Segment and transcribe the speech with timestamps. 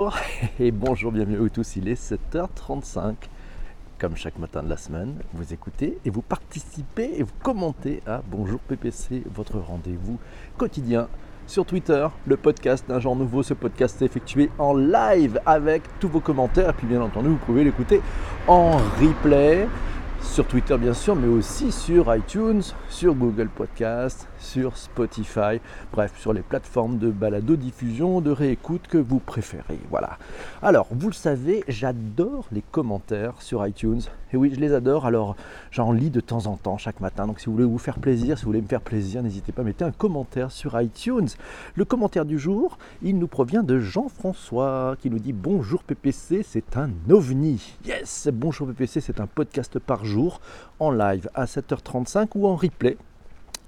[0.58, 3.14] Et bonjour, bienvenue à tous, il est 7h35.
[3.98, 8.22] Comme chaque matin de la semaine, vous écoutez et vous participez et vous commentez à
[8.30, 10.18] Bonjour PPC, votre rendez-vous
[10.56, 11.08] quotidien
[11.46, 13.42] sur Twitter, le podcast d'un genre nouveau.
[13.42, 16.70] Ce podcast est effectué en live avec tous vos commentaires.
[16.70, 18.00] Et puis bien entendu, vous pouvez l'écouter
[18.48, 19.68] en replay
[20.22, 25.60] sur Twitter bien sûr, mais aussi sur iTunes, sur Google Podcast, sur Spotify,
[25.92, 29.78] bref, sur les plateformes de balado-diffusion, de réécoute que vous préférez.
[29.90, 30.18] Voilà.
[30.62, 34.00] Alors, vous le savez, j'adore les commentaires sur iTunes.
[34.32, 35.06] Et oui, je les adore.
[35.06, 35.36] Alors,
[35.70, 37.26] j'en lis de temps en temps chaque matin.
[37.26, 39.62] Donc, si vous voulez vous faire plaisir, si vous voulez me faire plaisir, n'hésitez pas
[39.62, 41.28] à mettre un commentaire sur iTunes.
[41.74, 46.76] Le commentaire du jour, il nous provient de Jean-François qui nous dit Bonjour PPC, c'est
[46.76, 47.76] un ovni.
[47.84, 50.40] Yes, Bonjour PPC, c'est un podcast par jour
[50.78, 52.96] en live à 7h35 ou en replay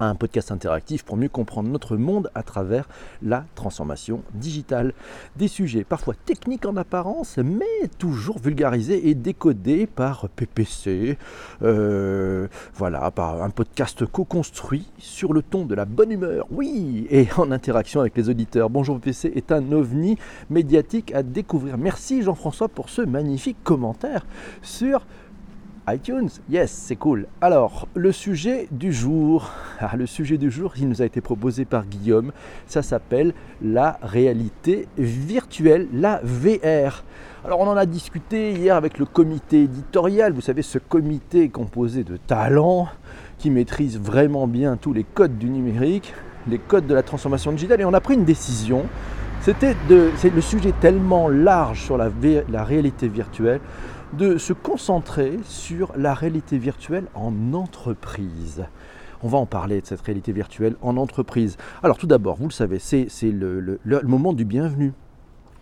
[0.09, 2.89] un podcast interactif pour mieux comprendre notre monde à travers
[3.23, 4.95] la transformation digitale.
[5.37, 11.19] Des sujets parfois techniques en apparence, mais toujours vulgarisés et décodés par PPC.
[11.63, 17.29] Euh, voilà, par un podcast co-construit sur le ton de la bonne humeur, oui, et
[17.37, 18.71] en interaction avec les auditeurs.
[18.71, 20.19] Bonjour PPC est un ovni
[20.51, 21.79] médiatique à découvrir.
[21.79, 24.27] Merci Jean-François pour ce magnifique commentaire
[24.63, 25.07] sur
[25.89, 27.27] iTunes, yes, c'est cool.
[27.41, 31.65] Alors, le sujet du jour, ah, le sujet du jour, il nous a été proposé
[31.65, 32.33] par Guillaume,
[32.67, 37.03] ça s'appelle la réalité virtuelle, la VR.
[37.45, 42.05] Alors, on en a discuté hier avec le comité éditorial, vous savez, ce comité composé
[42.05, 42.89] de talents
[43.39, 46.15] qui maîtrisent vraiment bien tous les codes du numérique,
[46.47, 48.85] les codes de la transformation digitale, et on a pris une décision.
[49.41, 52.09] C'était de, c'est le sujet tellement large sur la,
[52.49, 53.61] la réalité virtuelle
[54.13, 58.65] de se concentrer sur la réalité virtuelle en entreprise.
[59.23, 61.57] On va en parler de cette réalité virtuelle en entreprise.
[61.83, 64.93] Alors tout d'abord, vous le savez, c'est le, moment du bienvenu.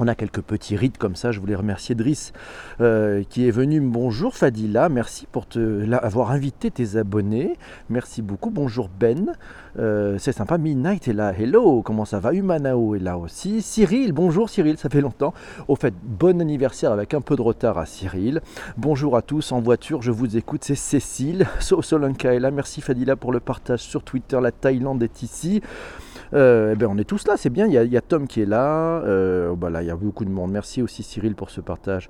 [0.02, 1.30] On a quelques petits rites comme ça.
[1.30, 2.32] Je voulais remercier Driss
[2.80, 3.80] euh, qui est venu.
[3.80, 7.58] Bonjour Fadila, merci pour te, avoir invité tes abonnés.
[7.90, 8.48] Merci beaucoup.
[8.48, 9.34] Bonjour Ben.
[9.78, 10.56] Euh, c'est sympa.
[10.56, 11.34] Midnight est là.
[11.38, 12.32] Hello, comment ça va?
[12.32, 13.60] Humanao est là aussi.
[13.60, 15.34] Cyril, bonjour Cyril, ça fait longtemps.
[15.69, 18.41] Au fait, bon anniversaire avec un peu de retard à Cyril.
[18.78, 20.64] Bonjour à tous en voiture, je vous écoute.
[20.64, 21.46] C'est Cécile.
[21.60, 22.50] So Solanka est là.
[22.50, 24.38] Merci Fadila pour le partage sur Twitter.
[24.41, 25.60] La Thaïlande est ici.
[26.32, 27.66] Euh, eh ben on est tous là, c'est bien.
[27.66, 29.00] Il y, a, Tom qui est là.
[29.02, 30.52] Euh, bah là, il y a beaucoup de monde.
[30.52, 32.08] Merci aussi Cyril pour ce partage.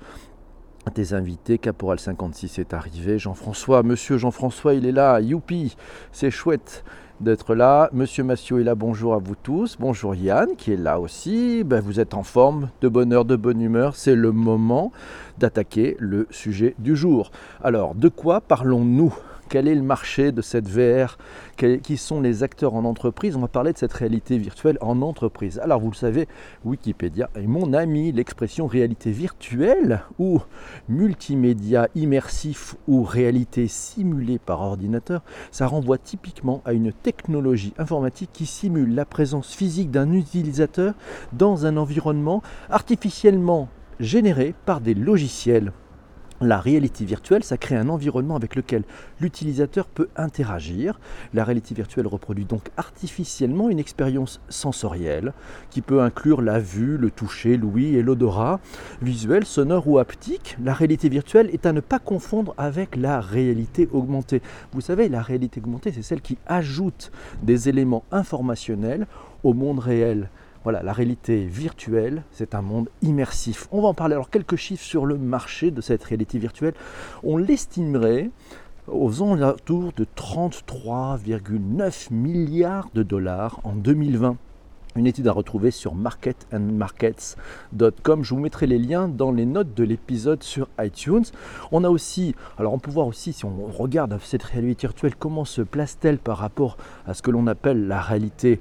[0.94, 5.76] Tes invités, Caporal 56 est arrivé, Jean-François, monsieur Jean-François, il est là, youpi,
[6.10, 6.84] c'est chouette
[7.20, 7.90] d'être là.
[7.92, 9.76] Monsieur Massiot est là, bonjour à vous tous.
[9.78, 11.64] Bonjour Yann qui est là aussi.
[11.64, 13.94] Ben, vous êtes en forme, de bonne heure, de bonne humeur.
[13.94, 14.90] C'est le moment
[15.38, 17.30] d'attaquer le sujet du jour.
[17.62, 19.14] Alors, de quoi parlons-nous?
[19.50, 21.18] Quel est le marché de cette VR
[21.56, 25.58] Qui sont les acteurs en entreprise On va parler de cette réalité virtuelle en entreprise.
[25.58, 26.28] Alors vous le savez,
[26.64, 28.12] Wikipédia est mon ami.
[28.12, 30.40] L'expression réalité virtuelle ou
[30.88, 38.46] multimédia immersif ou réalité simulée par ordinateur, ça renvoie typiquement à une technologie informatique qui
[38.46, 40.94] simule la présence physique d'un utilisateur
[41.32, 42.40] dans un environnement
[42.70, 43.68] artificiellement
[43.98, 45.72] généré par des logiciels
[46.40, 48.84] la réalité virtuelle, ça crée un environnement avec lequel
[49.20, 50.98] l'utilisateur peut interagir.
[51.34, 55.32] La réalité virtuelle reproduit donc artificiellement une expérience sensorielle
[55.70, 58.60] qui peut inclure la vue, le toucher, l'ouïe et l'odorat,
[59.02, 60.56] visuel, sonore ou haptique.
[60.62, 64.42] La réalité virtuelle est à ne pas confondre avec la réalité augmentée.
[64.72, 67.12] Vous savez, la réalité augmentée, c'est celle qui ajoute
[67.42, 69.06] des éléments informationnels
[69.42, 70.28] au monde réel.
[70.62, 73.66] Voilà, la réalité virtuelle, c'est un monde immersif.
[73.72, 74.12] On va en parler.
[74.14, 76.74] Alors, quelques chiffres sur le marché de cette réalité virtuelle.
[77.22, 78.28] On l'estimerait
[78.86, 84.36] aux alentours de 33,9 milliards de dollars en 2020.
[84.96, 88.24] Une étude à retrouver sur marketandmarkets.com.
[88.24, 91.24] Je vous mettrai les liens dans les notes de l'épisode sur iTunes.
[91.72, 95.46] On a aussi, alors on peut voir aussi si on regarde cette réalité virtuelle, comment
[95.46, 98.60] se place-t-elle par rapport à ce que l'on appelle la réalité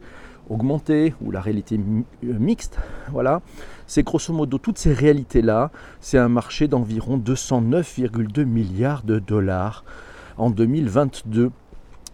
[0.49, 2.79] augmentée ou la réalité euh, mixte.
[3.11, 3.41] Voilà,
[3.87, 5.71] c'est grosso modo toutes ces réalités-là.
[6.01, 9.83] C'est un marché d'environ 209,2 milliards de dollars
[10.37, 11.51] en 2022.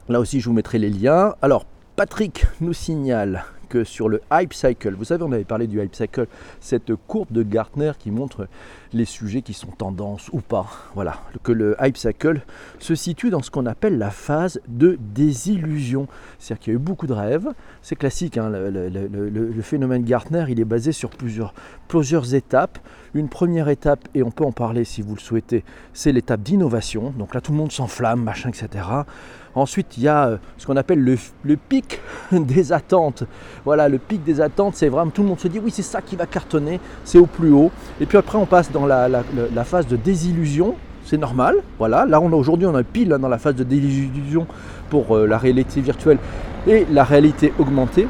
[0.09, 1.35] Là aussi, je vous mettrai les liens.
[1.41, 1.65] Alors,
[1.95, 3.45] Patrick nous signale
[3.83, 6.27] sur le Hype Cycle, vous savez, on avait parlé du Hype Cycle,
[6.59, 8.47] cette courbe de Gartner qui montre
[8.93, 10.67] les sujets qui sont tendance ou pas.
[10.95, 12.41] Voilà, que le Hype Cycle
[12.79, 16.07] se situe dans ce qu'on appelle la phase de désillusion.
[16.39, 17.47] C'est-à-dire qu'il y a eu beaucoup de rêves,
[17.81, 21.53] c'est classique, hein, le, phénomène Gartner, il est basé sur plusieurs,
[21.87, 22.79] plusieurs étapes.
[23.13, 25.63] Une première étape, et on peut en parler si vous le souhaitez,
[25.93, 27.13] c'est l'étape d'innovation.
[27.17, 28.83] Donc là, tout le monde s'enflamme, machin, etc.
[29.55, 33.23] Ensuite, il y a euh, ce qu'on appelle le, pic des attentes.
[33.63, 36.01] Voilà, le pic des attentes, c'est vraiment tout le monde se dit oui, c'est ça
[36.01, 37.71] qui va cartonner, c'est au plus haut.
[38.01, 39.23] Et puis après, on passe dans la,
[39.63, 40.75] phase de désillusion.
[41.05, 42.05] C'est normal, voilà.
[42.05, 44.47] Là, a aujourd'hui, on est pile dans la phase de désillusion
[44.89, 46.17] pour euh, la réalité virtuelle
[46.67, 48.07] et la réalité augmentée.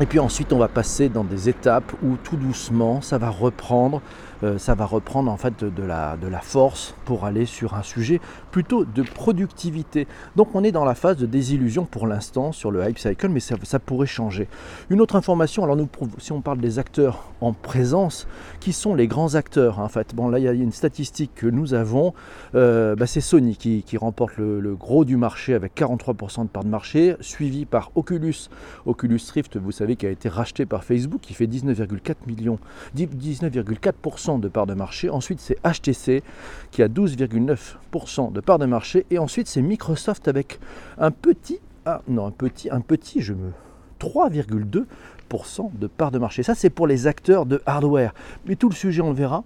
[0.00, 4.02] Et puis ensuite, on va passer dans des étapes où tout doucement, ça va reprendre,
[4.42, 7.82] euh, ça va reprendre en fait de, la, de la force pour aller sur un
[7.82, 10.06] sujet plutôt de productivité.
[10.36, 13.40] Donc on est dans la phase de désillusion pour l'instant sur le hype cycle, mais
[13.40, 14.48] ça, pourrait changer.
[14.90, 15.88] Une autre information, alors nous,
[16.18, 18.26] si on parle des acteurs en présence,
[18.60, 20.14] qui sont les grands acteurs en fait?
[20.14, 22.14] Bon là, il y a une statistique que nous avons,
[22.54, 26.64] euh, bah, c'est Sony qui, remporte le, le gros du marché avec 43% de part
[26.64, 28.48] de marché, suivi par Oculus.
[28.84, 32.58] Oculus Rift, vous savez, qui a été racheté par Facebook, qui fait 19,4 millions,
[32.96, 35.08] 19,4% de part de marché.
[35.08, 36.22] Ensuite, c'est HTC
[36.70, 39.06] qui a 12,9% de part de marché.
[39.10, 40.58] Et ensuite, c'est Microsoft avec
[40.98, 43.52] un petit, ah non, un petit, un petit, je me
[44.00, 46.42] 3,2% de part de marché.
[46.42, 48.12] Ça, c'est pour les acteurs de hardware.
[48.46, 49.44] Mais tout le sujet, on le verra,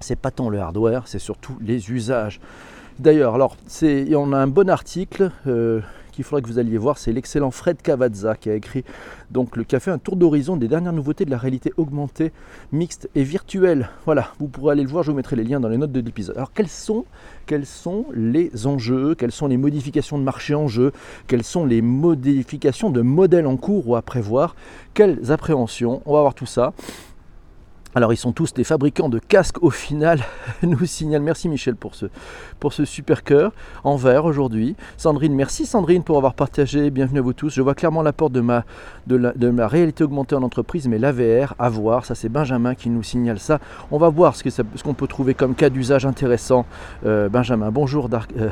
[0.00, 2.40] c'est pas tant le hardware, c'est surtout les usages.
[2.98, 5.80] D'ailleurs, alors, c'est, on a un bon article euh,
[6.12, 8.84] qu'il faudrait que vous alliez voir, c'est l'excellent Fred Cavazza qui a écrit,
[9.30, 12.32] donc, le, qui a fait un tour d'horizon des dernières nouveautés de la réalité augmentée,
[12.70, 13.88] mixte et virtuelle.
[14.04, 16.00] Voilà, vous pourrez aller le voir, je vous mettrai les liens dans les notes de
[16.00, 16.36] l'épisode.
[16.36, 17.04] Alors, quels sont,
[17.46, 20.92] quels sont les enjeux, quelles sont les modifications de marché en jeu,
[21.26, 24.54] quelles sont les modifications de modèles en cours ou à prévoir,
[24.94, 26.72] quelles appréhensions, on va voir tout ça.
[27.94, 30.20] Alors ils sont tous des fabricants de casques au final,
[30.62, 33.52] nous signale, merci Michel pour ce, super cœur
[33.84, 34.76] en verre aujourd'hui.
[34.96, 37.52] Sandrine, merci Sandrine pour avoir partagé, bienvenue à vous tous.
[37.52, 38.64] Je vois clairement l'apport de ma,
[39.08, 42.88] de, la, ma réalité augmentée en entreprise, mais l'AVR, à voir, ça c'est Benjamin qui
[42.88, 43.60] nous signale ça.
[43.90, 46.64] On va voir ce qu'on peut trouver comme cas d'usage intéressant.
[47.04, 48.30] Euh, Benjamin, bonjour Dark.
[48.38, 48.48] Euh,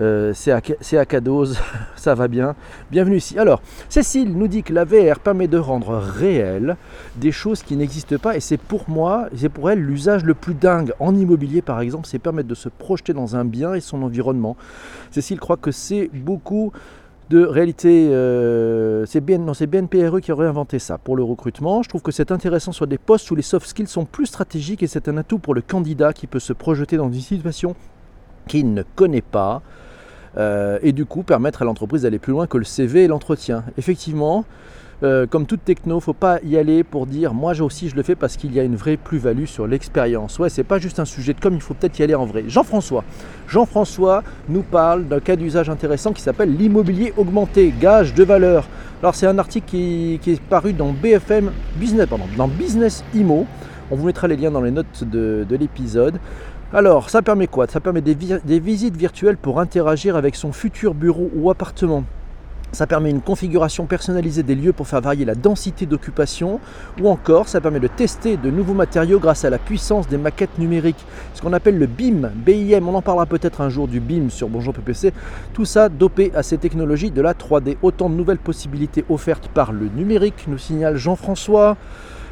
[0.00, 0.52] euh, c'est
[0.96, 1.58] à Cadose,
[1.96, 2.54] ça va bien.
[2.90, 3.38] Bienvenue ici.
[3.38, 6.76] Alors, Cécile nous dit que la VR permet de rendre réel
[7.16, 10.54] des choses qui n'existent pas et c'est pour moi, c'est pour elle l'usage le plus
[10.54, 14.02] dingue en immobilier par exemple, c'est permettre de se projeter dans un bien et son
[14.02, 14.56] environnement.
[15.10, 16.72] Cécile croit que c'est beaucoup
[17.30, 21.82] de réalité, euh, c'est bien, BNPRE qui aurait inventé ça pour le recrutement.
[21.82, 24.82] Je trouve que c'est intéressant sur des postes où les soft skills sont plus stratégiques
[24.82, 27.74] et c'est un atout pour le candidat qui peut se projeter dans une situation
[28.48, 29.62] qu'il ne connaît pas
[30.38, 33.64] euh, et du coup permettre à l'entreprise d'aller plus loin que le CV et l'entretien.
[33.76, 34.44] Effectivement,
[35.02, 38.14] euh, comme toute techno, faut pas y aller pour dire moi aussi je le fais
[38.14, 40.38] parce qu'il y a une vraie plus-value sur l'expérience.
[40.38, 42.44] Ouais, c'est pas juste un sujet de com, il faut peut-être y aller en vrai.
[42.46, 43.02] Jean-François,
[43.48, 48.68] Jean-François nous parle d'un cas d'usage intéressant qui s'appelle l'immobilier augmenté, gage de valeur.
[49.02, 53.46] Alors c'est un article qui, est paru dans BFM Business, pardon, dans Business Imo.
[53.90, 56.18] On vous mettra les liens dans les notes de, de l'épisode.
[56.74, 57.66] Alors, ça permet quoi?
[57.66, 62.02] Ça permet des, vi des, visites virtuelles pour interagir avec son futur bureau ou appartement.
[62.72, 66.60] Ça permet une configuration personnalisée des lieux pour faire varier la densité d'occupation.
[66.98, 70.58] Ou encore, ça permet de tester de nouveaux matériaux grâce à la puissance des maquettes
[70.58, 71.04] numériques.
[71.34, 72.88] Ce qu'on appelle le BIM, BIM.
[72.88, 75.12] On en parlera peut-être un jour du BIM sur Bonjour PPC.
[75.52, 77.76] Tout ça dopé à ces technologies de la 3D.
[77.82, 81.76] Autant de nouvelles possibilités offertes par le numérique, nous signale Jean-François.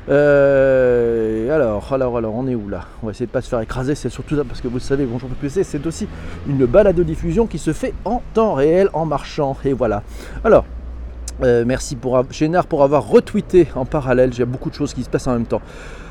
[0.08, 2.84] Euh, alors, alors, alors, on est où là?
[3.02, 5.04] On va essayer de pas se faire écraser, c'est surtout ça parce que vous savez,
[5.04, 6.08] Bonjour PPC, c'est aussi
[6.48, 9.56] une balado-diffusion qui se fait en temps réel, en marchant.
[9.64, 10.02] Et voilà.
[10.44, 10.64] Alors,
[11.42, 14.32] euh, merci pour Génard pour avoir retweeté en parallèle.
[14.32, 15.62] J'ai beaucoup de choses qui se passent en même temps.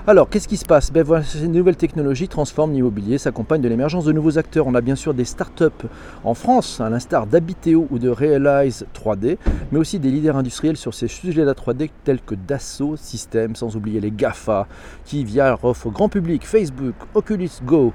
[0.10, 0.92] Alors, qu'est-ce qui se passe?
[0.92, 4.66] Ben, voilà, Ces nouvelles technologies transforment l'immobilier, s'accompagnent de l'émergence de nouveaux acteurs.
[4.66, 5.86] On a bien sûr des startups
[6.24, 9.38] en France, à l'instar d'Habiteo ou de Realize 3D,
[9.72, 13.56] mais aussi des leaders industriels sur ces sujets de la 3D tels que Dassault Systèmes,
[13.56, 14.66] sans oublier les GAFA,
[15.06, 17.94] qui via offrent au grand public Facebook, Oculus Go,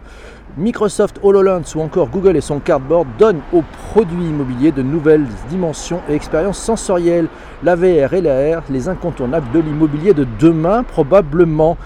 [0.56, 6.00] Microsoft HoloLens ou encore Google et son Cardboard donnent aux produits immobiliers de nouvelles dimensions
[6.08, 7.26] et expériences sensorielles.
[7.64, 11.76] La VR et la R, les incontournables de l'immobilier de demain probablement.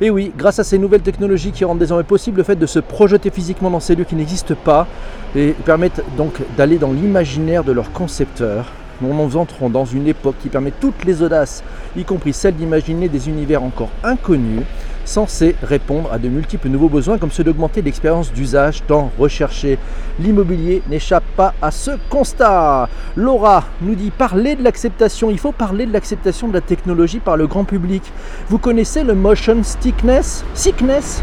[0.00, 2.78] Et oui, grâce à ces nouvelles technologies qui rendent désormais possible le fait de se
[2.78, 4.86] projeter physiquement dans ces lieux qui n'existent pas
[5.34, 8.66] et permettent donc d'aller dans l'imaginaire de leurs concepteurs.
[9.00, 11.64] Nous entrons dans une époque qui permet toutes les audaces,
[11.96, 14.62] y compris celle d'imaginer des univers encore inconnus,
[15.08, 19.78] censés répondre à de multiples nouveaux besoins comme ceux d'augmenter l'expérience d'usage tant recherché.
[20.20, 22.88] L'immobilier n'échappe pas à ce constat.
[23.16, 27.36] Laura nous dit parler de l'acceptation, il faut parler de l'acceptation de la technologie par
[27.36, 28.02] le grand public.
[28.48, 30.44] Vous connaissez le motion sickness?
[30.54, 31.22] Sickness?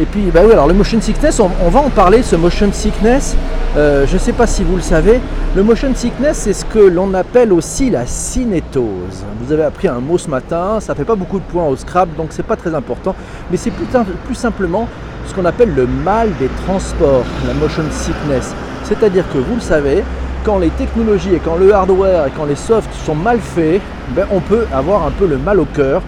[0.00, 3.36] Et puis, bah oui, alors le motion sickness, on, va en parler, ce motion sickness.
[3.76, 5.20] Euh, je ne sais pas si vous le savez,
[5.54, 9.24] le motion sickness, c'est ce que l'on appelle aussi la cinétose.
[9.40, 11.76] Vous avez appris un mot ce matin, ça ne fait pas beaucoup de points au
[11.76, 13.14] Scrabble, donc c'est pas très important,
[13.50, 13.86] mais c'est plus,
[14.24, 14.88] plus simplement
[15.26, 18.52] ce qu'on appelle le mal des transports, la motion sickness.
[18.84, 20.04] C'est-à-dire que vous le savez,
[20.44, 24.26] quand les technologies et quand le hardware et quand les softs sont mal faits, ben,
[24.32, 26.02] on peut avoir un peu le mal au cœur.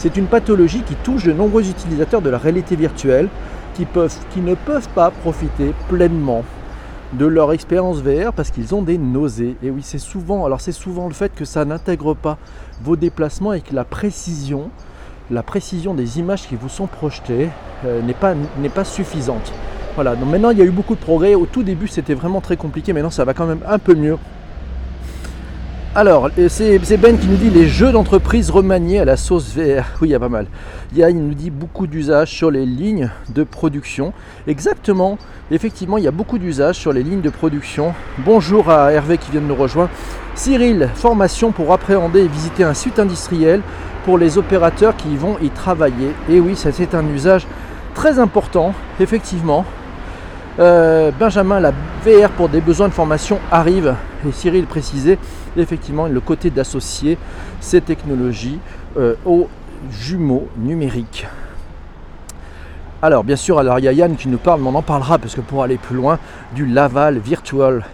[0.00, 3.28] C'est une pathologie qui touche de nombreux utilisateurs de la réalité virtuelle
[3.74, 3.86] qui,
[4.40, 6.42] ne peuvent pas profiter pleinement
[7.12, 9.56] de leur expérience VR parce qu'ils ont des nausées.
[9.62, 12.38] Et oui, c'est souvent, alors c'est souvent le fait que ça n'intègre pas
[12.82, 14.70] vos déplacements et que la précision,
[15.30, 17.50] la précision des images qui vous sont projetées
[17.84, 18.32] euh, n'est pas,
[18.74, 19.52] pas suffisante.
[19.96, 21.34] Voilà, donc maintenant il y a eu beaucoup de progrès.
[21.34, 24.16] Au tout début c'était vraiment très compliqué, maintenant ça va quand même un peu mieux.
[25.96, 29.82] Alors, c'est Ben qui nous dit les jeux d'entreprise remaniés à la sauce VR.
[30.00, 30.46] Oui, il y a pas mal.
[30.94, 34.12] Il, nous dit beaucoup d'usages sur les lignes de production.
[34.46, 35.18] Exactement,
[35.50, 37.92] effectivement, il y a beaucoup d'usages sur les lignes de production.
[38.24, 39.90] Bonjour à Hervé qui vient de nous rejoindre.
[40.36, 43.60] Cyril, formation pour appréhender et visiter un site industriel
[44.04, 46.12] pour les opérateurs qui vont y travailler.
[46.28, 47.48] Et oui, ça c'est un usage
[47.96, 49.64] très important, effectivement.
[50.60, 51.72] Euh, Benjamin, la
[52.06, 53.96] VR pour des besoins de formation arrive.
[54.26, 55.18] Et Cyril précisait
[55.56, 57.18] effectivement le côté d'associer
[57.60, 58.58] ces technologies
[58.96, 59.48] euh, aux
[59.90, 61.26] jumeaux numériques.
[63.02, 65.18] Alors bien sûr, alors il y a Yann qui nous parle, mais on en parlera
[65.18, 66.18] parce que pour aller plus loin,
[66.54, 67.84] du Laval Virtual,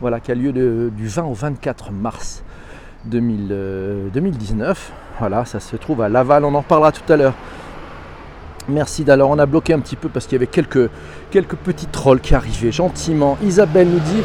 [0.00, 0.52] voilà, qui a lieu
[0.90, 2.42] du 20 au 24 mars
[3.04, 3.50] 2019.
[4.90, 7.34] Euh, voilà, ça se trouve à Laval, on en parlera tout à l'heure.
[8.68, 10.90] Merci d'ailleurs, on a bloqué un petit peu parce qu'il y avait quelques,
[11.30, 13.36] quelques petits trolls qui arrivaient gentiment.
[13.44, 14.22] Isabelle nous dit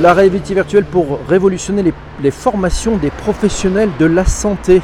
[0.00, 1.92] la réalité virtuelle pour révolutionner
[2.22, 4.80] les, formations des professionnels de la santé.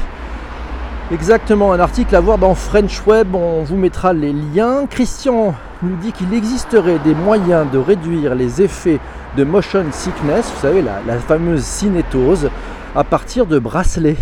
[1.11, 4.85] Exactement, un article à voir dans French Web, on vous mettra les liens.
[4.85, 8.99] Christian nous dit qu'il existerait des moyens de réduire les effets
[9.35, 12.49] de motion sickness, vous savez, la, fameuse cinétose,
[12.95, 14.17] à partir de bracelets.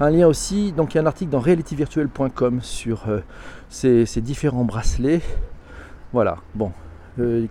[0.00, 3.20] Un lien aussi, donc il y a un article dans realityvirtuel.com sur euh,
[3.70, 5.22] ces, différents bracelets.
[6.12, 6.72] Voilà, bon.
[7.18, 7.46] Euh,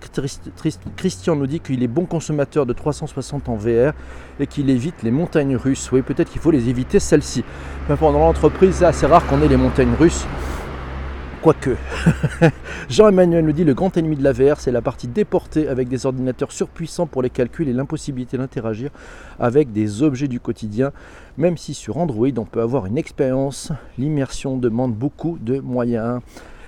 [0.96, 3.94] Christian nous dit qu'il est bon consommateur de 360 en VR
[4.40, 5.92] et qu'il évite les montagnes russes.
[5.92, 7.44] Oui, peut-être qu'il faut les éviter, celles-ci.
[7.90, 10.26] Mais pendant l'entreprise, c'est assez rare qu'on ait les montagnes russes.
[11.42, 11.76] Quoique.
[12.90, 16.06] Jean-Emmanuel nous dit le grand ennemi de la VR, c'est la partie déportée avec des
[16.06, 18.90] ordinateurs surpuissants pour les calculs et l'impossibilité d'interagir
[19.40, 20.92] avec des objets du quotidien.
[21.38, 26.22] Même si sur Android, on peut avoir une expérience, l'immersion demande beaucoup de moyens.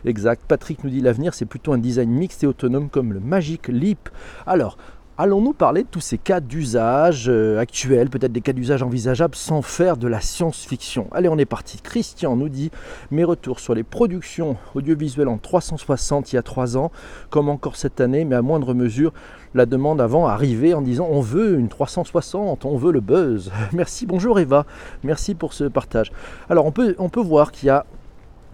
[0.05, 0.43] Exact.
[0.47, 4.09] Patrick nous dit l'avenir, c'est plutôt un design mixte et autonome comme le Magic Leap.
[4.45, 4.77] Alors,
[5.21, 9.61] Allons-nous parler de tous ces cas d'usage euh, actuels, peut-être des cas d'usage envisageables sans
[9.61, 11.09] faire de la science-fiction?
[11.11, 11.81] Allez, on est parti.
[11.83, 12.71] Christian nous dit
[13.11, 16.89] mes retours sur les productions audiovisuelles en 360 il y a trois ans,
[17.29, 19.11] comme encore cette année, mais à moindre mesure.
[19.53, 23.51] La demande avant arrivait en disant on veut une 360, on veut le buzz.
[23.73, 24.65] Merci, bonjour Eva,
[25.03, 26.13] merci pour ce partage.
[26.49, 27.85] Alors on peut, on peut voir qu'il y a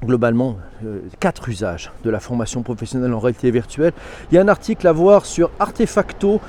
[0.06, 3.94] globalement euh, quatre usages de la formation professionnelle en réalité virtuelle.
[4.32, 6.40] Il y a un article à voir sur artefacto.ar.com,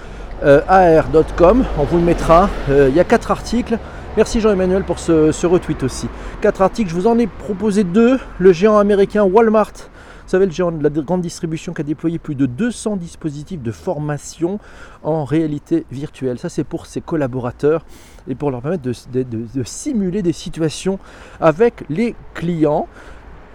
[0.44, 2.48] euh, on vous le mettra.
[2.70, 3.78] Euh, il y a quatre articles.
[4.16, 6.08] Merci Jean-Emmanuel pour ce, retweet aussi.
[6.40, 8.18] Quatre articles, je vous en ai proposé deux.
[8.38, 12.18] Le géant américain Walmart, vous savez, le géant de la grande distribution qui a déployé
[12.18, 14.58] plus de 200 dispositifs de formation
[15.02, 16.38] en réalité virtuelle.
[16.38, 17.84] Ça, c'est pour ses collaborateurs
[18.26, 20.98] et pour leur permettre de simuler des situations
[21.40, 22.88] avec les clients.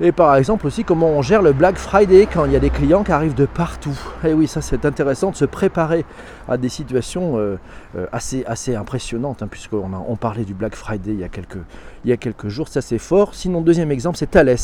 [0.03, 2.71] Et par exemple aussi comment on gère le Black Friday quand il y a des
[2.71, 3.95] clients qui arrivent de partout.
[4.23, 6.05] Et eh oui, ça c'est intéressant de se préparer
[6.49, 7.59] à des situations euh,
[7.95, 11.59] euh, assez, assez impressionnantes, hein, puisqu'on on parlait du Black Friday il y a quelques,
[12.03, 13.35] il y a quelques jours, ça c'est fort.
[13.35, 14.57] Sinon, deuxième exemple, c'est Thales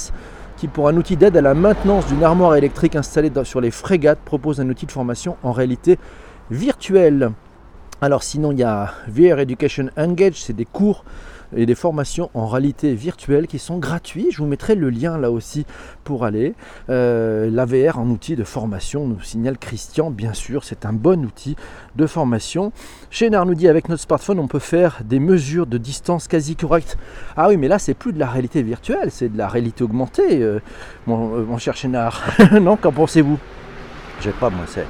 [0.58, 4.17] qui pour un outil d'aide à la maintenance d'une armoire électrique installée sur les frégates
[4.17, 6.00] propose un outil de formation en réalité
[6.50, 7.32] virtuelle.
[8.01, 11.03] Alors sinon il y a VR Education Engage, c'est des cours
[11.56, 14.27] et des formations en réalité virtuelle qui sont gratuits.
[14.32, 15.66] Je vous mettrai le lien là aussi
[16.04, 16.54] pour aller.
[16.89, 21.56] Euh, L'AVR en outil de formation, nous signale Christian, bien sûr, c'est un bon outil
[21.96, 22.72] de formation.
[23.10, 26.98] Chez nous dit avec notre smartphone, on peut faire des mesures de distance quasi correctes.
[27.36, 30.42] Ah oui, mais là, c'est plus de la réalité virtuelle, c'est de la réalité augmentée,
[30.42, 30.60] euh,
[31.06, 32.24] mon, euh, mon, cher Chénard.
[32.62, 33.39] non, qu'en pensez-vous?
[34.22, 34.86] Je pas, moi, c'est.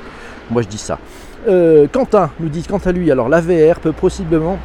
[0.49, 0.97] Moi je dis ça.
[1.91, 4.57] Quentin nous dit quant à lui, alors l'AVR peut possiblement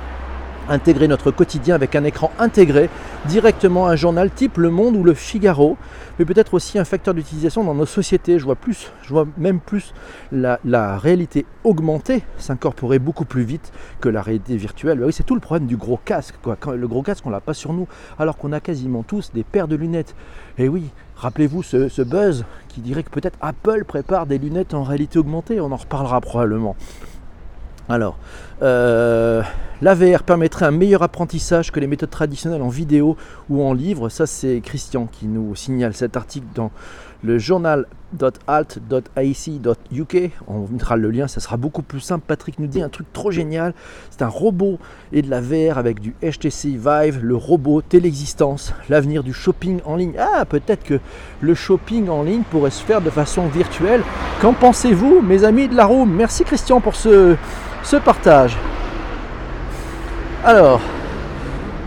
[0.73, 2.89] intégrer notre quotidien avec un écran intégré,
[3.27, 5.77] directement un journal type Le Monde ou Le Figaro,
[6.19, 8.39] mais peut-être aussi un facteur d'utilisation dans nos sociétés.
[8.39, 9.93] Je vois plus, je vois même plus
[10.33, 10.59] la,
[10.99, 14.99] réalité augmentée s'incorporer beaucoup plus vite que la réalité virtuelle.
[14.99, 16.35] Bah oui, c'est tout le problème du gros casque.
[16.75, 17.87] Le gros casque, on l'a pas sur nous,
[18.19, 20.15] alors qu'on a quasiment tous des paires de lunettes.
[20.59, 25.19] Et oui, rappelez-vous ce buzz qui dirait que peut-être Apple prépare des lunettes en réalité
[25.19, 25.61] augmentée.
[25.61, 26.77] On en reparlera probablement.
[27.93, 28.17] Alors,
[28.63, 29.43] euh,
[29.83, 33.17] L'AVR permettrait un meilleur apprentissage que les méthodes traditionnelles en vidéo
[33.51, 34.09] ou en livre.
[34.09, 36.71] Ça, c'est Christian qui nous signale cet article dans
[37.25, 40.31] le journal.alt.ac.uk.
[40.47, 42.23] On mettra le lien, ça sera beaucoup plus simple.
[42.27, 43.75] Patrick nous dit un truc trop génial.
[44.11, 44.79] C'est un robot
[45.13, 49.97] et de la VR avec du HTC Vive, le robot, téléexistence, l'avenir du shopping en
[49.97, 50.15] ligne.
[50.17, 51.01] Ah, peut-être que
[51.41, 54.05] le shopping en ligne pourrait se faire de façon virtuelle.
[54.41, 56.13] Qu'en pensez-vous, mes amis de la room?
[56.13, 57.37] Merci Christian pour ce,
[57.83, 58.57] ce partage.
[60.45, 60.81] Alors,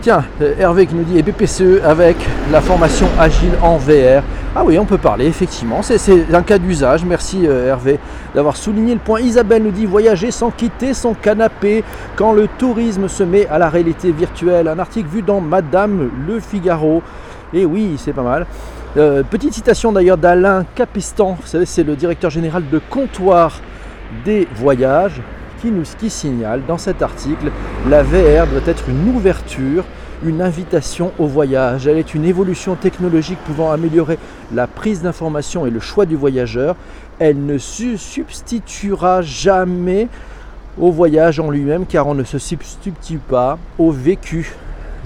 [0.00, 2.16] tiens, euh, Hervé qui nous dit et BPCE avec
[2.50, 4.22] la formation agile en VR.
[4.54, 5.82] Ah oui, on peut parler, effectivement.
[5.82, 7.04] C'est un cas d'usage.
[7.04, 7.98] Merci euh, Hervé
[8.34, 9.20] d'avoir souligné le point.
[9.20, 11.84] Isabelle nous dit voyager sans quitter son canapé
[12.16, 14.68] quand le tourisme se met à la réalité virtuelle.
[14.68, 17.02] Un article vu dans Madame Le Figaro.
[17.52, 18.46] Et oui, c'est pas mal.
[18.96, 21.36] Euh, petite citation d'ailleurs d'Alain Capistan.
[21.44, 23.60] C'est le directeur général de comptoir
[24.24, 25.20] des voyages
[25.60, 27.50] qui nous signale dans cet article
[27.88, 29.84] la VR doit être une ouverture,
[30.24, 31.86] une invitation au voyage.
[31.86, 34.18] Elle est une évolution technologique pouvant améliorer
[34.54, 36.76] la prise d'information et le choix du voyageur.
[37.18, 40.08] Elle ne se substituera jamais
[40.78, 44.54] au voyage en lui-même car on ne se substitue pas au vécu.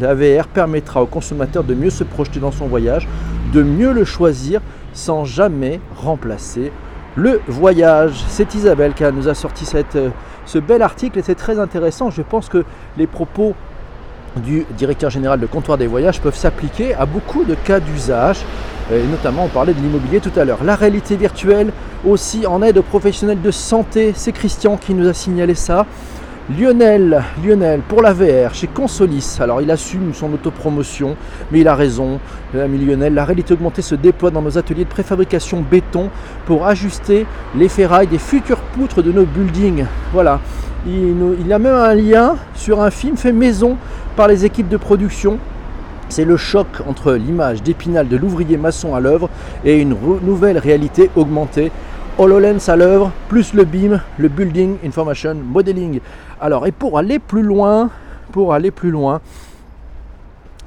[0.00, 3.06] La VR permettra au consommateur de mieux se projeter dans son voyage,
[3.52, 4.60] de mieux le choisir
[4.92, 6.72] sans jamais remplacer
[7.16, 8.24] le voyage.
[8.28, 10.10] C'est Isabelle qui nous a sorti euh,
[10.46, 12.10] ce bel article et c'est très intéressant.
[12.10, 12.64] Je pense que
[12.96, 13.54] les propos
[14.36, 18.44] du directeur général de comptoir des voyages peuvent s'appliquer à beaucoup de cas d'usage.
[18.92, 20.64] Et notamment, on parlait de l'immobilier tout à l'heure.
[20.64, 21.72] La réalité virtuelle
[22.04, 24.12] aussi en aide aux professionnels de santé.
[24.16, 25.86] C'est Christian qui nous a signalé ça.
[26.58, 29.38] Lionel, Lionel pour la VR chez Consolis.
[29.40, 31.14] Alors il assume son autopromotion,
[31.52, 32.18] mais il a raison,
[32.52, 33.14] l'ami Lionel.
[33.14, 36.10] La réalité augmentée se déploie dans nos ateliers de préfabrication béton
[36.46, 39.84] pour ajuster les ferrailles des futures poutres de nos buildings.
[40.12, 40.40] Voilà.
[40.86, 43.76] Il, il y a même un lien sur un film fait maison
[44.16, 45.38] par les équipes de production.
[46.08, 49.28] C'est le choc entre l'image d'épinal de l'ouvrier maçon à l'œuvre
[49.64, 51.70] et une nouvelle réalité augmentée
[52.20, 56.00] HoloLens à l'œuvre, plus le BIM, le Building Information Modeling.
[56.40, 57.90] Alors, et pour aller plus loin,
[58.32, 59.20] pour aller plus loin,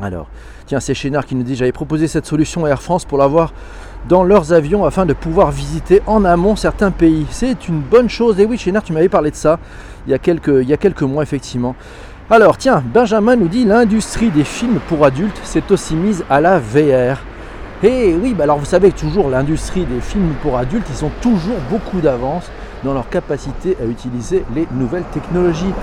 [0.02, 0.28] alors,
[0.66, 3.54] tiens, c'est Chénard qui nous dit j'avais proposé cette solution à Air France pour l'avoir
[4.08, 7.26] dans leurs avions afin de pouvoir visiter en amont certains pays.
[7.30, 8.40] C'est une bonne chose.
[8.40, 9.60] Et oui, Chénard, tu m'avais parlé de ça
[10.06, 11.76] il y a quelques, mois, effectivement.
[12.30, 16.60] Alors, tiens, Benjamin nous dit l'industrie des films pour adultes s'est aussi mise à la
[16.60, 17.18] VR.
[17.84, 21.58] Et oui, bah alors vous savez toujours l'industrie des films pour adultes, ils ont toujours
[21.70, 22.50] beaucoup d'avance
[22.84, 25.74] dans leur capacité à utiliser les nouvelles technologies.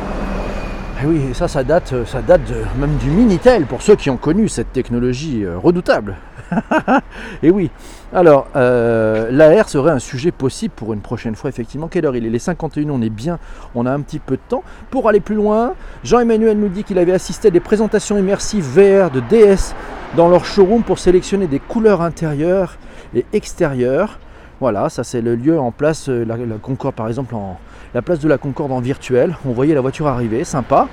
[1.02, 2.42] Et oui, ça, ça date, ça date
[2.78, 6.16] même du Minitel pour ceux qui ont connu cette technologie euh, redoutable.
[7.42, 7.70] et oui,
[8.12, 11.88] alors euh, l'AR serait un sujet possible pour une prochaine fois, effectivement.
[11.88, 12.30] Quelle heure il est?
[12.30, 13.38] Les 51, on est bien,
[13.74, 14.62] on a un petit peu de temps.
[14.90, 15.72] Pour aller plus loin,
[16.04, 19.74] Jean-Emmanuel nous dit qu'il avait assisté à des présentations immersives VR de DS
[20.16, 22.76] dans leur showroom pour sélectionner des couleurs intérieures
[23.14, 24.18] et extérieures.
[24.60, 27.58] Voilà, ça c'est le lieu en place, euh, la, Concorde par exemple, en,
[27.94, 29.34] la place de la Concorde en virtuel.
[29.46, 30.86] On voyait la voiture arriver, sympa.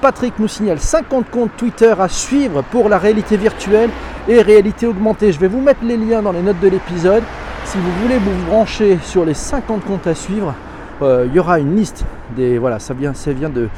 [0.00, 3.90] Patrick nous signale 50 comptes Twitter à suivre pour la réalité virtuelle
[4.26, 5.32] et réalité augmentée.
[5.32, 7.22] Je vais vous mettre les liens dans les notes de l'épisode.
[7.66, 10.54] Si vous voulez vous brancher sur les 50 comptes à suivre,
[11.02, 12.56] euh, il y aura une liste des.
[12.56, 13.68] Voilà, ça vient, ça vient de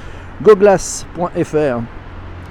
[0.40, 1.80] goglas.fr.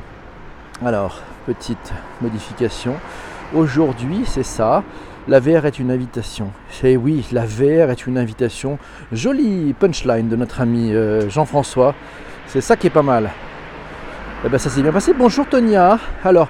[0.85, 2.95] Alors, petite modification.
[3.53, 4.83] Aujourd'hui, c'est ça.
[5.27, 6.51] La VR est une invitation.
[6.83, 8.79] Et oui, la VR est une invitation.
[9.11, 11.95] Jolie punchline de notre ami euh, Jean-François.
[12.47, 13.29] C'est ça qui est pas mal.
[14.43, 15.13] Eh ben ça s'est bien passé.
[15.17, 15.99] Bonjour Tonia.
[16.23, 16.49] Alors,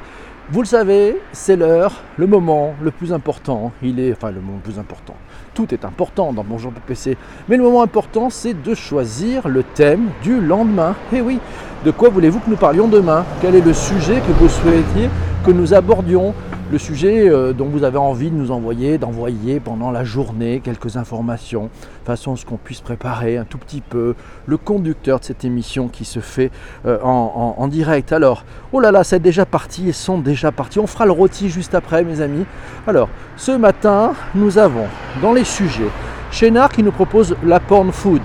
[0.51, 3.71] vous le savez, c'est l'heure, le moment le plus important.
[3.83, 5.15] Il est, enfin, le moment le plus important.
[5.53, 7.17] Tout est important dans Bonjour PPC.
[7.47, 10.95] Mais le moment important, c'est de choisir le thème du lendemain.
[11.13, 11.39] Eh oui,
[11.85, 13.25] de quoi voulez-vous que nous parlions demain?
[13.41, 15.09] Quel est le sujet que vous souhaitiez
[15.45, 16.33] que nous abordions?
[16.71, 20.97] Le sujet euh, dont vous avez envie de nous envoyer, d'envoyer pendant la journée quelques
[20.97, 21.69] informations,
[22.05, 24.13] façon à ce qu'on puisse préparer un tout petit peu
[24.45, 26.51] le conducteur de cette émission qui se fait
[26.85, 28.13] euh, en, en direct.
[28.13, 30.79] Alors, oh là là, c'est déjà parti, ils sont déjà partis.
[30.79, 32.45] On fera le rôti juste après, mes amis.
[32.85, 34.85] Alors, ce matin, nous avons
[35.21, 35.89] dans les sujets
[36.31, 38.21] Chénard qui nous propose la porn food.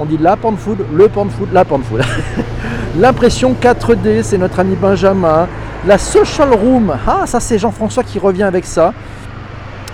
[0.00, 2.00] On dit la porn food, le porn food, la porn food.
[2.98, 5.46] L'impression 4D, c'est notre ami Benjamin.
[5.86, 8.92] La social room, ah ça c'est Jean-François qui revient avec ça.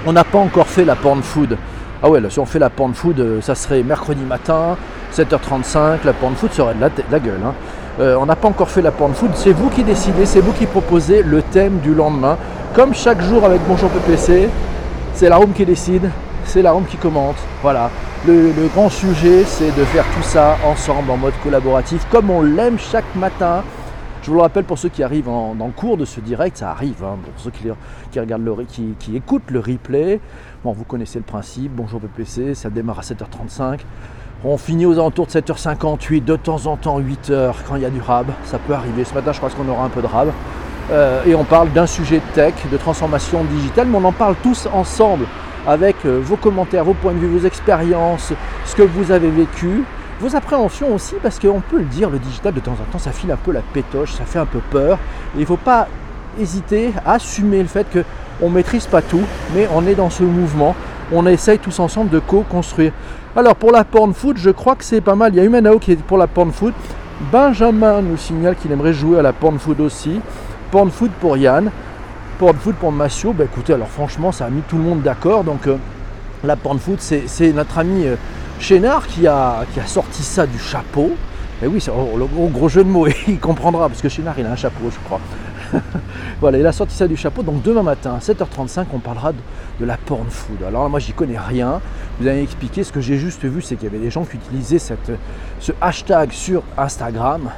[0.04, 1.56] On n'a pas encore fait la porn food.
[2.02, 4.76] Ah ouais, si on fait la porn food, euh, ça serait mercredi matin,
[5.14, 7.40] 7h35, la porn food serait de la, gueule.
[7.46, 7.54] Hein.
[8.00, 10.52] Euh, on n'a pas encore fait la porn food, c'est vous qui décidez, c'est vous
[10.52, 12.36] qui proposez le thème du lendemain.
[12.74, 14.48] Comme chaque jour avec Bonjour PPC,
[15.14, 16.10] c'est la room qui décide,
[16.44, 17.36] c'est la room qui commente.
[17.62, 17.90] Voilà.
[18.26, 22.76] Le, grand sujet, c'est de faire tout ça ensemble en mode collaboratif, comme on l'aime
[22.76, 23.62] chaque matin.
[24.26, 27.04] Je vous le rappelle pour ceux qui arrivent en, cours de ce direct, ça arrive,
[27.04, 30.18] hein, pour ceux qui, le, qui, écoutent le replay.
[30.64, 33.82] Bon, vous connaissez le principe, bonjour PPC, ça démarre à 7h35.
[34.44, 37.90] On finit aux alentours de 7h58, de temps en temps 8h quand il y a
[37.90, 39.04] du rab, ça peut arriver.
[39.04, 40.32] Ce matin, je pense qu'on aura un peu de rab.
[40.90, 44.66] Euh, et on parle d'un sujet tech, de transformation digitale, mais on en parle tous
[44.72, 45.26] ensemble
[45.68, 48.32] avec euh, vos commentaires, vos points de vue, vos expériences,
[48.64, 49.84] ce que vous avez vécu,
[50.20, 53.12] vos appréhensions aussi, parce qu'on peut le dire, le digital de temps en temps, ça
[53.12, 54.98] file un peu la pétoche, ça fait un peu peur.
[55.34, 55.88] Il ne faut pas
[56.40, 59.22] hésiter à assumer le fait qu'on ne maîtrise pas tout,
[59.54, 60.74] mais on est dans ce mouvement,
[61.12, 62.92] on essaye tous ensemble de co-construire.
[63.36, 65.34] Alors pour la porn food, je crois que c'est pas mal.
[65.34, 66.72] Il y a Humanao qui est pour la porn food.
[67.30, 70.20] Benjamin nous signale qu'il aimerait jouer à la porn food aussi.
[70.70, 71.70] Porn food pour Yann
[72.38, 75.44] porn food pour Massio, bah écoutez, alors franchement, ça a mis tout le monde d'accord.
[75.44, 75.76] Donc euh,
[76.44, 78.16] la porn food, c'est notre ami euh,
[78.60, 81.12] Chénard qui a, sorti ça du chapeau.
[81.62, 84.46] Et oui, c'est oh, le gros, jeu de mots, il comprendra, parce que Chénard, il
[84.46, 85.20] a un chapeau, je crois.
[86.40, 87.42] voilà, il a sorti ça du chapeau.
[87.42, 90.62] Donc demain matin, à 7h35, on parlera de, la porn food.
[90.66, 91.80] Alors moi, j'y connais rien.
[92.20, 92.84] Vous allez expliquer.
[92.84, 95.12] Ce que j'ai juste vu, c'est qu'il y avait des gens qui utilisaient cette,
[95.60, 97.50] ce hashtag sur Instagram.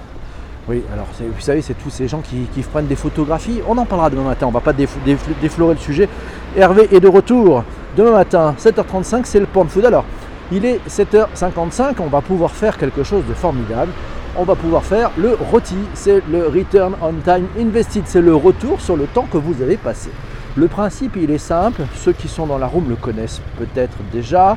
[0.68, 3.60] Oui, alors vous savez, c'est tous ces gens qui, prennent des photographies.
[3.66, 6.08] On en parlera demain matin, on va pas déflorer le sujet.
[6.56, 7.64] Hervé est de retour
[7.96, 9.86] demain matin, 7h35, c'est le porn food.
[9.86, 10.04] Alors,
[10.50, 13.92] il est 7h55, on va pouvoir faire quelque chose de formidable.
[14.36, 18.80] On va pouvoir faire le ROTI, c'est le Return on Time Invested, c'est le retour
[18.80, 20.10] sur le temps que vous avez passé.
[20.56, 24.56] Le principe, il est simple, ceux qui sont dans la room le connaissent peut-être déjà.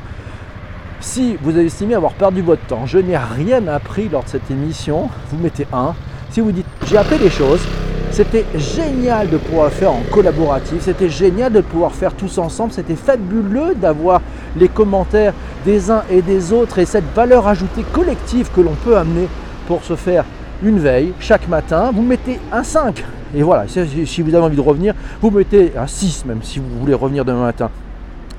[1.00, 4.50] Si vous avez estimé avoir perdu votre temps, je n'ai rien appris lors de cette
[4.50, 5.94] émission, vous mettez un.
[6.30, 7.60] Si vous dites j'ai appris des choses,
[8.12, 12.94] c'était génial de pouvoir faire en collaboratif, c'était génial de pouvoir faire tous ensemble, c'était
[12.94, 14.20] fabuleux d'avoir
[14.56, 15.32] les commentaires
[15.64, 19.28] des uns et des autres et cette valeur ajoutée collective que l'on peut amener
[19.66, 20.24] pour se faire
[20.62, 21.90] une veille chaque matin.
[21.92, 23.02] Vous mettez un 5
[23.34, 26.78] et voilà, si vous avez envie de revenir, vous mettez un 6 même si vous
[26.78, 27.70] voulez revenir demain matin.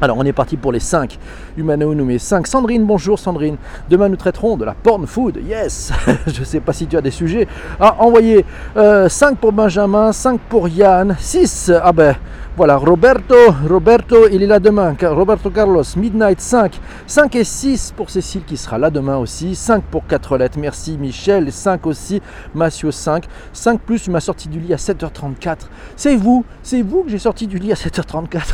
[0.01, 1.17] Alors on est parti pour les 5.
[1.57, 2.47] Humano nous met 5.
[2.47, 3.57] Sandrine, bonjour Sandrine.
[3.89, 5.39] Demain nous traiterons de la porn food.
[5.45, 5.91] Yes
[6.27, 7.47] Je ne sais pas si tu as des sujets
[7.79, 8.45] à envoyer.
[8.75, 11.71] 5 euh, pour Benjamin, 5 pour Yann, 6.
[11.81, 12.15] Ah ben
[12.55, 13.35] voilà, Roberto,
[13.67, 14.95] Roberto, il est là demain.
[15.01, 16.79] Roberto Carlos, Midnight 5.
[17.07, 19.55] 5 et 6 pour Cécile qui sera là demain aussi.
[19.55, 20.59] 5 pour 4 lettres.
[20.59, 21.51] Merci Michel.
[21.51, 22.21] 5 aussi.
[22.53, 23.25] Mathieu 5.
[23.53, 25.57] 5 plus, tu m'as sorti du lit à 7h34.
[25.95, 28.53] C'est vous, c'est vous que j'ai sorti du lit à 7h34.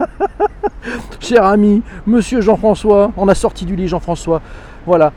[1.20, 4.40] Cher ami, monsieur Jean-François, on a sorti du lit Jean-François.
[4.86, 5.12] Voilà.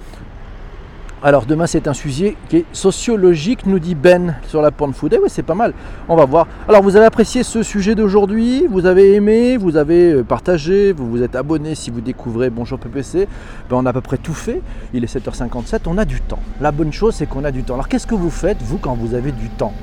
[1.24, 5.18] Alors demain c'est un sujet qui est sociologique, nous dit Ben sur la porn food.
[5.20, 5.74] Oui c'est pas mal,
[6.08, 6.46] on va voir.
[6.70, 11.10] Alors vous avez apprécié ce sujet d'aujourd'hui, vous avez aimé, vous avez euh, partagé, vous
[11.10, 13.28] vous êtes abonné si vous découvrez Bonjour PPC.
[13.68, 14.62] Ben, on a à peu près tout fait,
[14.94, 16.40] il est 7h57, on a du temps.
[16.62, 17.74] La bonne chose c'est qu'on a du temps.
[17.74, 19.74] Alors qu'est-ce que vous faites vous quand vous avez du temps?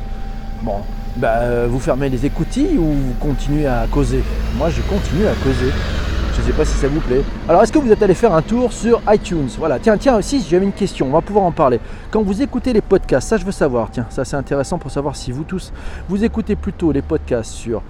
[0.62, 0.76] Bon,
[1.16, 4.22] ben, vous fermez les écoutilles ou vous continuez à causer?
[4.56, 5.72] Moi je continue à causer.
[6.36, 7.22] Je ne sais pas si ça vous plaît.
[7.46, 9.50] Alors, est-ce que vous êtes allé faire un tour sur iTunes?
[9.58, 11.78] Voilà, tiens, tiens, aussi, j'avais une question, on va pouvoir en parler.
[12.10, 15.14] Quand vous écoutez les podcasts, ça je veux savoir, tiens, ça c'est intéressant pour savoir
[15.14, 15.70] si vous tous,
[16.08, 17.82] vous écoutez plutôt les podcasts sur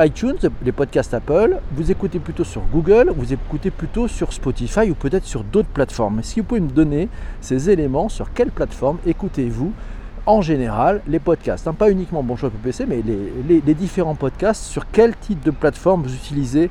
[0.00, 4.96] iTunes, les podcasts Apple, vous écoutez plutôt sur Google, vous écoutez plutôt sur Spotify ou
[4.96, 6.18] peut-être sur d'autres plateformes.
[6.18, 7.08] Est-ce que vous pouvez me donner
[7.40, 8.08] ces éléments?
[8.08, 9.72] Sur quelle plateforme écoutez-vous
[10.26, 14.90] en général les podcasts, hein, pas uniquement Bonjour PPC, mais les, les, différents podcasts, sur
[14.90, 16.68] quel type de plateforme vous utilisez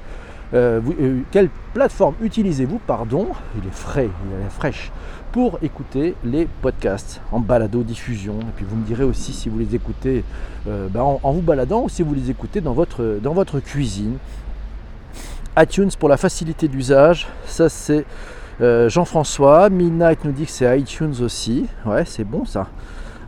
[0.54, 3.28] euh, euh, quelle plateforme utilisez-vous, pardon,
[3.62, 4.92] il est frais, il est fraîche,
[5.32, 8.40] pour écouter les podcasts en balado diffusion.
[8.40, 10.24] Et puis vous me direz aussi si vous les écoutez
[10.68, 14.18] euh, ben, en, vous baladant ou si vous les écoutez dans votre, dans votre cuisine.
[15.58, 18.06] iTunes pour la facilité d'usage, ça c'est
[18.60, 19.70] Jean-François.
[19.70, 21.66] Midnight nous dit que c'est iTunes aussi.
[21.86, 22.68] Ouais, c'est bon ça.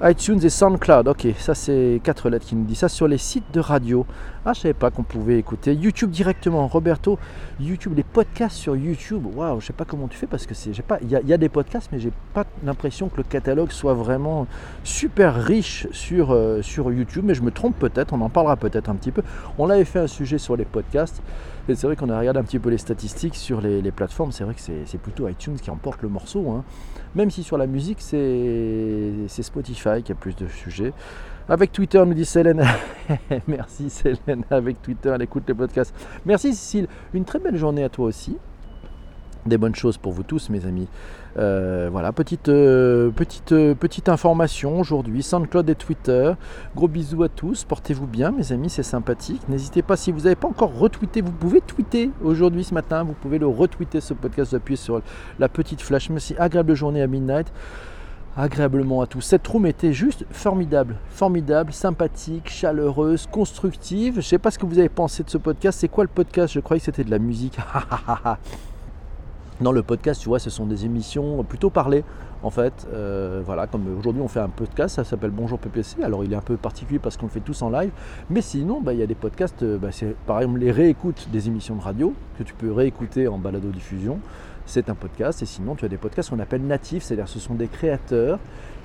[0.01, 1.07] iTunes et SoundCloud.
[1.07, 4.05] Ok, ça c'est quatre lettres qui nous dit ça sur les sites de radio.
[4.45, 6.67] Ah, je savais pas qu'on pouvait écouter YouTube directement.
[6.67, 7.17] Roberto,
[7.59, 9.25] YouTube, les podcasts sur YouTube.
[9.35, 11.37] Waouh, je sais pas comment tu fais parce que c'est, j'ai pas, il y, a
[11.37, 14.47] des podcasts, mais j'ai pas l'impression que le catalogue soit vraiment
[14.83, 17.25] super riche sur euh, sur YouTube.
[17.27, 18.13] Mais je me trompe peut-être.
[18.13, 19.23] On en parlera peut-être un petit peu.
[19.57, 21.21] On avait fait un sujet sur les podcasts.
[21.69, 24.31] Et c'est vrai qu'on a regardé un petit peu les statistiques sur les, plateformes.
[24.31, 26.49] C'est vrai que c'est, plutôt iTunes qui emporte le morceau.
[26.51, 26.63] Hein.
[27.17, 30.93] Même si sur la musique, c'est, Spotify qui a plus de sujets.
[31.49, 32.63] Avec Twitter, nous dit Célène.
[33.47, 35.95] Merci Célène, avec Twitter, elle écoute les podcasts.
[36.27, 38.37] Merci Cécile, une très belle journée à toi aussi.
[39.47, 40.87] Des bonnes choses pour vous tous, mes amis.
[41.37, 46.33] Euh, voilà, petite, euh, petite, euh, petite information aujourd'hui, SoundCloud et Twitter.
[46.75, 49.41] Gros bisous à tous, portez-vous bien, mes amis, c'est sympathique.
[49.47, 53.13] N'hésitez pas, si vous n'avez pas encore retweeté, vous pouvez tweeter aujourd'hui, ce matin, vous
[53.13, 55.01] pouvez le retweeter, ce podcast, appuyez sur
[55.39, 56.09] la petite flash.
[56.09, 57.51] Merci, agréable journée à Midnight
[58.37, 59.21] agréablement à tous.
[59.21, 64.13] Cette room était juste formidable, formidable, sympathique, chaleureuse, constructive.
[64.13, 65.79] Je ne sais pas ce que vous avez pensé de ce podcast.
[65.79, 66.53] C'est quoi le podcast?
[66.53, 67.57] Je croyais que c'était de la musique.
[69.59, 72.03] non, le podcast, tu vois, ce sont des émissions plutôt parlées.
[72.43, 76.03] En fait, euh, voilà, comme aujourd'hui on fait un podcast, ça s'appelle Bonjour PPC.
[76.03, 77.89] Alors il est un peu particulier parce qu'on le fait tous en live,
[78.29, 81.29] mais sinon bah, il y a des podcasts, euh, bah, c'est par exemple les réécoutes
[81.31, 84.19] des émissions de radio que tu peux réécouter en balado diffusion
[84.69, 85.41] c'est un podcast.
[85.41, 88.37] Et sinon, tu as des podcasts qu'on appelle natifs, c'est-à-dire ce sont des créateurs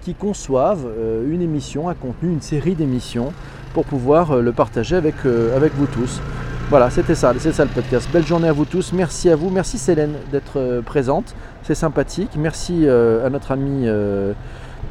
[0.02, 3.32] qui conçoivent euh, une émission, un contenu, une série d'émissions
[3.74, 6.20] pour pouvoir le partager avec vous tous.
[6.70, 8.08] Voilà, c'était ça, c'est ça le podcast.
[8.10, 12.30] Belle journée à vous tous, merci à vous, merci Célène d'être présente, c'est sympathique.
[12.36, 13.86] Merci à notre ami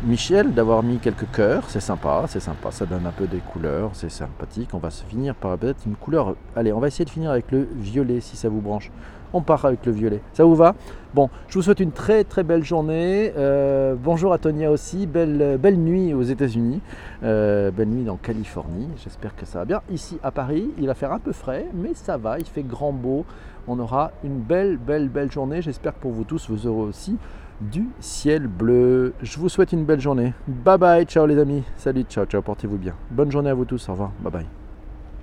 [0.04, 3.90] Michel d'avoir mis quelques cœurs, c'est sympa, c'est sympa, ça donne un peu des couleurs,
[3.94, 4.70] c'est sympathique.
[4.74, 6.36] On va se finir par peut-être une couleur.
[6.56, 8.92] Allez, on va essayer de finir avec le violet si ça vous branche
[9.34, 10.22] on part avec le violet.
[10.34, 10.76] Ça vous va
[11.14, 13.34] Bon, je vous souhaite une très très belle journée.
[13.38, 15.08] Euh, bonjour à Tonia aussi.
[15.08, 16.80] Belle, belle nuit aux États-Unis.
[17.24, 18.88] Euh, belle nuit dans Californie.
[19.04, 19.82] J'espère que ça va bien.
[19.92, 22.40] Ici à Paris, il va faire un peu frais, mais ça va.
[22.40, 23.26] Il fait grand beau.
[23.68, 25.62] On aura une belle, belle, belle journée.
[25.62, 27.18] J'espère pour vous tous, vous aurez aussi
[27.60, 29.14] du ciel bleu.
[29.22, 30.34] Je vous souhaite une belle journée.
[30.48, 31.06] Bye bye.
[31.06, 31.64] Ciao les amis.
[31.78, 32.06] Salut.
[32.10, 32.42] Ciao, ciao.
[32.42, 32.94] Portez-vous bien.
[33.12, 33.88] Bonne journée à vous tous.
[33.90, 34.12] Au revoir.
[34.22, 34.61] Bye bye.